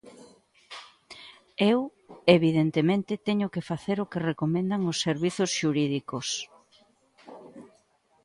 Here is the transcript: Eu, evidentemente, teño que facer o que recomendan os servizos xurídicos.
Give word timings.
Eu, 1.73 1.79
evidentemente, 2.37 3.21
teño 3.27 3.47
que 3.53 3.65
facer 3.69 3.97
o 4.03 4.09
que 4.11 4.23
recomendan 4.29 4.81
os 4.91 4.97
servizos 5.05 5.49
xurídicos. 5.59 6.27